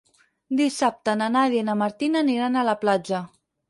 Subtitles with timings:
[0.61, 3.27] Dissabte na Nàdia i na Martina aniran a la platja.